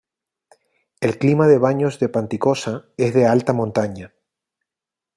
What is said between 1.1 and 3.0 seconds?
clima de Baños de Panticosa